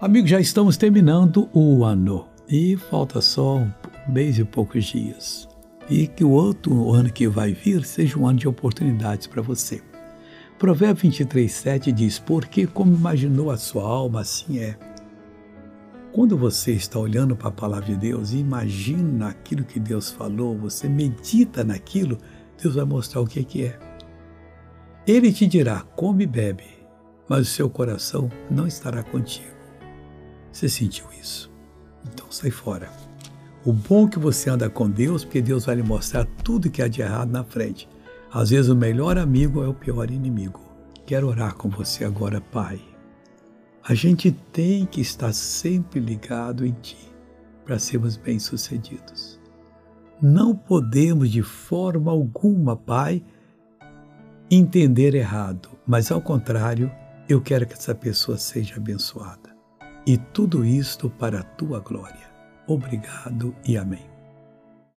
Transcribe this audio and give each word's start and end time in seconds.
Amigos, 0.00 0.30
já 0.30 0.40
estamos 0.40 0.78
terminando 0.78 1.50
o 1.52 1.84
ano 1.84 2.26
e 2.48 2.74
falta 2.74 3.20
só 3.20 3.58
um 3.58 3.70
mês 4.08 4.38
e 4.38 4.44
poucos 4.44 4.86
dias. 4.86 5.46
E 5.90 6.06
que 6.06 6.24
o 6.24 6.30
outro 6.30 6.94
ano 6.94 7.12
que 7.12 7.28
vai 7.28 7.52
vir 7.52 7.84
seja 7.84 8.18
um 8.18 8.26
ano 8.26 8.38
de 8.38 8.48
oportunidades 8.48 9.26
para 9.26 9.42
você. 9.42 9.82
Provérbio 10.58 11.02
23, 11.02 11.52
7 11.52 11.92
diz: 11.92 12.18
Porque 12.18 12.66
como 12.66 12.94
imaginou 12.94 13.50
a 13.50 13.58
sua 13.58 13.82
alma, 13.82 14.22
assim 14.22 14.60
é. 14.60 14.78
Quando 16.12 16.34
você 16.34 16.72
está 16.72 16.98
olhando 16.98 17.36
para 17.36 17.48
a 17.48 17.52
palavra 17.52 17.84
de 17.84 17.96
Deus 17.96 18.32
e 18.32 18.38
imagina 18.38 19.28
aquilo 19.28 19.64
que 19.64 19.78
Deus 19.78 20.10
falou, 20.10 20.56
você 20.56 20.88
medita 20.88 21.62
naquilo, 21.62 22.16
Deus 22.60 22.74
vai 22.74 22.86
mostrar 22.86 23.20
o 23.20 23.26
que, 23.26 23.44
que 23.44 23.66
é. 23.66 23.78
Ele 25.06 25.30
te 25.30 25.46
dirá: 25.46 25.80
come 25.94 26.24
e 26.24 26.26
bebe, 26.26 26.64
mas 27.28 27.42
o 27.42 27.50
seu 27.50 27.68
coração 27.68 28.30
não 28.50 28.66
estará 28.66 29.02
contigo. 29.02 29.59
Você 30.60 30.68
sentiu 30.68 31.06
isso? 31.18 31.50
Então 32.12 32.26
sai 32.30 32.50
fora. 32.50 32.90
O 33.64 33.72
bom 33.72 34.06
é 34.06 34.10
que 34.10 34.18
você 34.18 34.50
anda 34.50 34.68
com 34.68 34.90
Deus, 34.90 35.24
porque 35.24 35.40
Deus 35.40 35.64
vai 35.64 35.76
lhe 35.76 35.82
mostrar 35.82 36.26
tudo 36.44 36.70
que 36.70 36.82
há 36.82 36.88
de 36.88 37.00
errado 37.00 37.30
na 37.30 37.42
frente. 37.42 37.88
Às 38.30 38.50
vezes 38.50 38.68
o 38.68 38.76
melhor 38.76 39.16
amigo 39.16 39.64
é 39.64 39.68
o 39.68 39.72
pior 39.72 40.10
inimigo. 40.10 40.60
Quero 41.06 41.28
orar 41.28 41.54
com 41.54 41.70
você 41.70 42.04
agora, 42.04 42.42
Pai. 42.42 42.78
A 43.82 43.94
gente 43.94 44.32
tem 44.52 44.84
que 44.84 45.00
estar 45.00 45.32
sempre 45.32 45.98
ligado 45.98 46.66
em 46.66 46.72
Ti 46.72 47.10
para 47.64 47.78
sermos 47.78 48.18
bem-sucedidos. 48.18 49.40
Não 50.20 50.54
podemos 50.54 51.30
de 51.30 51.42
forma 51.42 52.10
alguma, 52.10 52.76
Pai, 52.76 53.24
entender 54.50 55.14
errado, 55.14 55.70
mas 55.86 56.12
ao 56.12 56.20
contrário, 56.20 56.92
eu 57.26 57.40
quero 57.40 57.66
que 57.66 57.72
essa 57.72 57.94
pessoa 57.94 58.36
seja 58.36 58.76
abençoada. 58.76 59.58
E 60.10 60.18
tudo 60.18 60.64
isto 60.64 61.08
para 61.08 61.38
a 61.38 61.44
tua 61.44 61.78
glória. 61.78 62.28
Obrigado 62.66 63.54
e 63.64 63.76
amém. 63.76 64.10